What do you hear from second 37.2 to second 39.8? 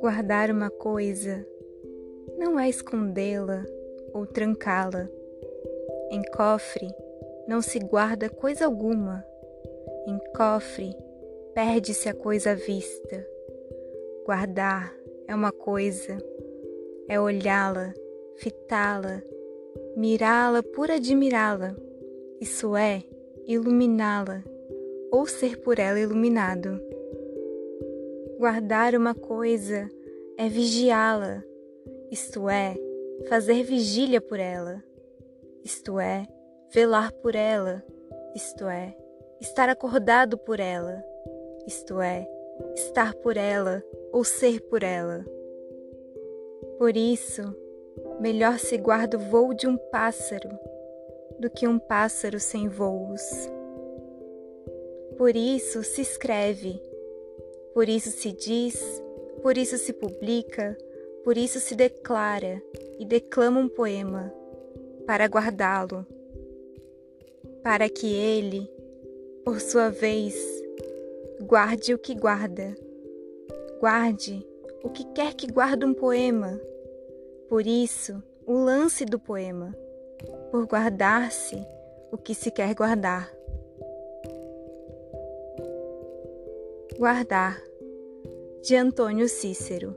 ela, isto é, estar